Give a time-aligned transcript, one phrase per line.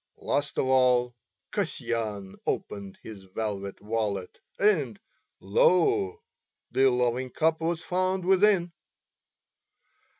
[0.17, 1.15] Last of all
[1.51, 4.99] Kasyan opened his velvet wallet and,
[5.39, 6.23] lo!
[6.71, 8.71] the loving cup was found within.